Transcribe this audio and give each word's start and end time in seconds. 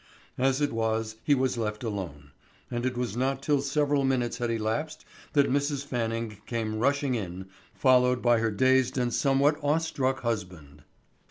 As 0.39 0.61
it 0.61 0.73
was 0.73 1.17
he 1.23 1.35
was 1.35 1.59
left 1.59 1.83
alone, 1.83 2.31
and 2.71 2.87
it 2.87 2.97
was 2.97 3.15
not 3.15 3.43
till 3.43 3.61
several 3.61 4.03
minutes 4.03 4.39
had 4.39 4.49
elapsed 4.49 5.05
that 5.33 5.47
Mrs. 5.51 5.85
Fanning 5.85 6.37
came 6.47 6.79
rushing 6.79 7.13
in, 7.13 7.45
followed 7.75 8.19
by 8.19 8.39
her 8.39 8.49
dazed 8.49 8.97
and 8.97 9.13
somewhat 9.13 9.59
awestruck 9.61 10.21
husband. 10.21 10.81